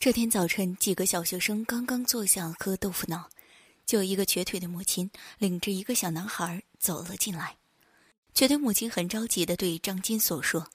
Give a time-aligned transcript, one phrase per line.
[0.00, 3.28] 这天早晨，几个小学生刚刚坐下喝豆腐脑，
[3.84, 7.58] 就一个瘸腿的母亲领着一个小男孩走了进来。
[8.32, 10.70] 瘸腿母亲很着急的对张金锁说：“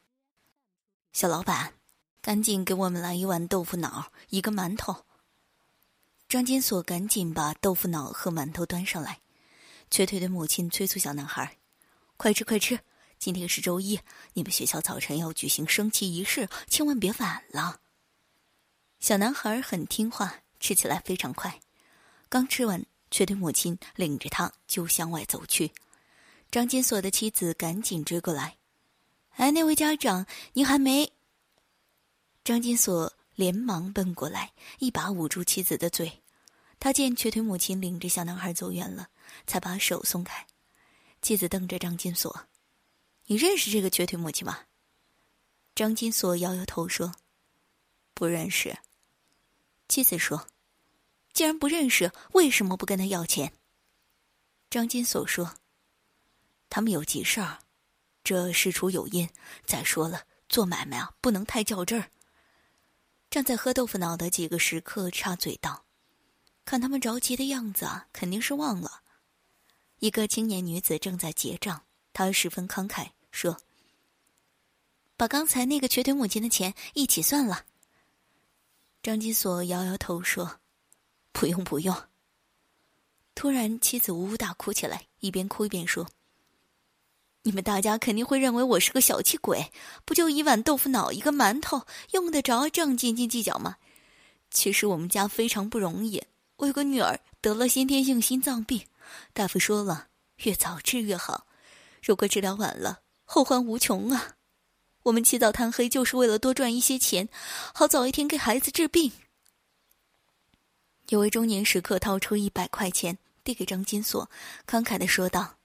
[1.12, 1.74] 小老板，
[2.22, 5.06] 赶紧给我们来一碗豆腐脑，一个馒头。”
[6.30, 9.22] 张金锁赶紧把豆腐脑和馒头端上来。
[9.90, 11.58] 瘸腿的母亲催促小男孩
[12.16, 12.80] ：“快吃快吃，
[13.18, 14.00] 今天是周一，
[14.34, 17.82] 你们学校早晨要举行升旗仪式，千万别晚了。”
[19.06, 21.62] 小男孩很听话，吃起来非常快。
[22.28, 25.72] 刚吃完，瘸腿母亲领着他就向外走去。
[26.50, 28.58] 张金锁的妻子赶紧追过来
[29.38, 31.14] ：“哎，那位家长，您还没？”
[32.44, 36.24] 张金锁连忙奔过来，一把捂住妻子的嘴。
[36.80, 39.10] 他见瘸腿母亲领着小男孩走远了，
[39.46, 40.48] 才把手松开。
[41.22, 42.48] 妻子瞪着张金锁
[43.28, 44.62] ：“你认识这个瘸腿母亲吗？”
[45.76, 47.14] 张金锁摇摇头说
[48.16, 48.76] ：“不认识。”
[49.88, 50.48] 妻子说
[51.34, 53.54] ：“既然不认识，为什么不跟他要钱？”
[54.70, 55.56] 张金锁说
[56.70, 57.60] ：“他们有急事儿，
[58.24, 59.30] 这事出有因。
[59.66, 62.10] 再说了，做买卖啊，不能太较真儿。”
[63.30, 65.86] 站在喝豆腐脑的几个食客插嘴道
[66.66, 69.04] ：“看他们着急的样子啊，肯定是忘了。”
[70.00, 73.62] 一个青年女子正在结账，她十分慷慨说
[75.16, 77.66] ：“把刚才那个瘸腿母亲的钱一起算了。”
[79.06, 80.62] 张金锁摇摇头说
[81.32, 81.96] ：“不用，不用。”
[83.36, 86.10] 突然，妻子呜呜大哭起来，一边哭一边说
[87.44, 89.72] ：“你们大家肯定会认为我是个小气鬼，
[90.06, 93.76] 不就一碗豆腐脑，一个馒头，用得着这样斤斤计较吗？
[94.50, 96.24] 其实我们家非常不容易，
[96.56, 98.88] 我有个女儿得了先天性心脏病，
[99.34, 101.46] 大夫说了，越早治越好，
[102.02, 104.35] 如果治疗晚了，后患无穷啊。”
[105.06, 107.30] 我们起早贪黑，就是为了多赚一些钱，
[107.76, 109.12] 好早一天给孩子治病。
[111.10, 114.28] 有位中年食客掏出一百块钱递给张金锁，
[114.66, 115.58] 慷慨的说道：“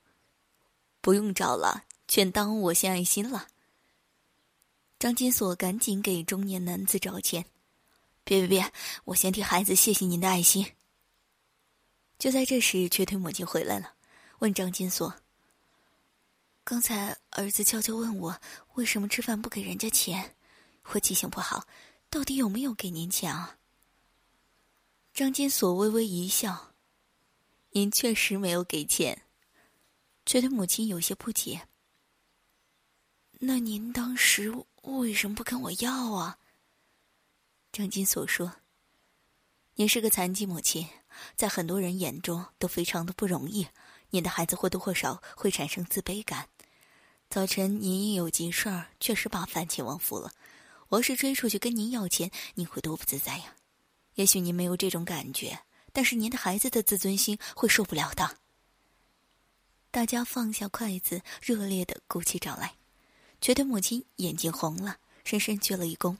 [1.00, 3.48] 不用找了，全当我献爱心了。”
[5.00, 7.46] 张金锁赶紧给中年男子找钱
[8.24, 8.72] ：“别别别，
[9.04, 10.66] 我先替孩子谢谢您的爱心。”
[12.20, 13.94] 就在这时，瘸腿母亲回来了，
[14.40, 15.14] 问张金锁。
[16.70, 18.41] 刚才儿子悄悄问我，
[18.75, 20.36] 为什么吃饭不给人家钱？
[20.92, 21.66] 我记性不好，
[22.08, 23.58] 到底有没有给您钱啊？
[25.12, 26.75] 张金锁微微一笑
[27.75, 29.22] ：“您确实没有给钱。”
[30.25, 31.66] 觉得母亲有些不解。
[33.41, 36.38] 那您当时为什么不跟我要啊？
[37.72, 38.59] 张金锁说
[39.75, 40.88] ：“您是个残疾母亲，
[41.34, 43.66] 在很多人眼中都非常的不容易。”
[44.12, 46.48] 您的孩子或多或少会产生自卑感。
[47.30, 50.32] 早晨您因有急事儿，确实把饭钱忘付了。
[50.88, 53.54] 我要是追出去跟您要钱，您会多不自在呀。
[54.16, 55.60] 也许您没有这种感觉，
[55.92, 58.38] 但是您的孩子的自尊心会受不了的。
[59.92, 62.74] 大家放下筷子，热烈的鼓起掌来。
[63.41, 66.16] 觉得母亲眼睛红了，深深鞠了一躬。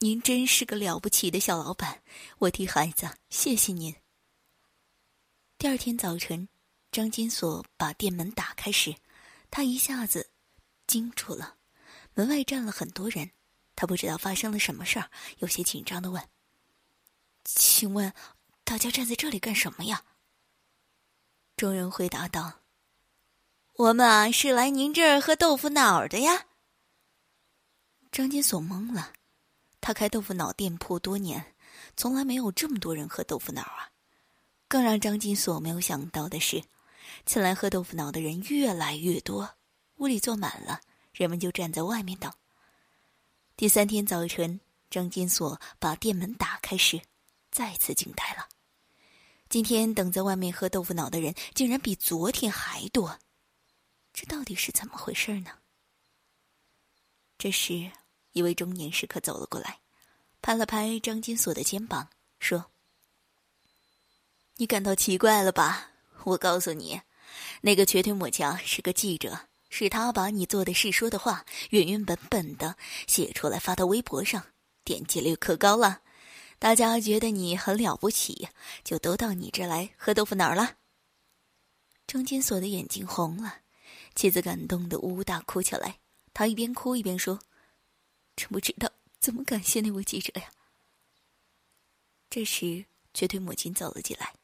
[0.00, 2.02] 您真是个了不起的小老板，
[2.38, 3.94] 我替孩子谢谢您。
[5.56, 6.48] 第二天早晨，
[6.90, 8.96] 张金锁把店门打开时，
[9.50, 10.30] 他一下子
[10.86, 11.56] 惊住了。
[12.14, 13.30] 门外站了很多人，
[13.76, 16.28] 他不知道发生了什么事儿，有些紧张的问
[17.44, 18.12] ：“请问，
[18.64, 20.04] 大家站在这里干什么呀？”
[21.56, 22.60] 众人回答道
[23.76, 26.46] ：“我们啊，是来您这儿喝豆腐脑的呀。”
[28.12, 29.12] 张金锁懵了，
[29.80, 31.54] 他开豆腐脑店铺多年，
[31.96, 33.90] 从来没有这么多人喝豆腐脑啊。
[34.66, 36.64] 更让张金锁没有想到的是，
[37.26, 39.56] 前来喝豆腐脑的人越来越多，
[39.96, 40.80] 屋里坐满了，
[41.12, 42.32] 人们就站在外面等。
[43.56, 44.60] 第三天早晨，
[44.90, 47.00] 张金锁把店门打开时，
[47.50, 48.48] 再次惊呆了。
[49.48, 53.18] 今天等在外面喝豆腐脑的人竟然比昨天还多，
[54.12, 55.50] 这到底是怎么回事呢？
[57.36, 57.90] 这时，
[58.32, 59.80] 一位中年食客走了过来，
[60.40, 62.08] 拍了拍张金锁的肩膀，
[62.38, 62.70] 说。
[64.56, 65.90] 你感到奇怪了吧？
[66.24, 67.00] 我告诉你，
[67.60, 74.46] 那个瘸腿母亲是个记者，是他把你做的事、说的话原原本本的写出来发到微博上，
[74.84, 76.02] 点击率可高了。
[76.58, 78.48] 大家觉得你很了不起，
[78.84, 80.76] 就都到你这来喝豆腐脑了。
[82.06, 83.60] 张金锁的眼睛红了，
[84.14, 85.98] 妻子感动的呜呜大哭起来。
[86.34, 87.40] 他一边哭一边说
[88.36, 90.50] ：“真不知道怎么感谢那位记者呀。”
[92.28, 92.84] 这时，
[93.14, 94.34] 瘸腿母亲走了进来。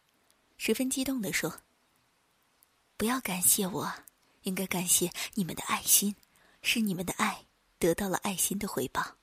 [0.57, 1.61] 十分激动地说
[2.97, 3.93] ：“不要感谢我，
[4.43, 6.17] 应该感谢你们的爱心，
[6.63, 7.45] 是你们的爱
[7.79, 9.16] 得到了爱心的回报。”